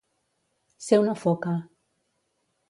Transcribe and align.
Ser 0.85 0.99
una 1.01 1.15
foca. 1.25 1.53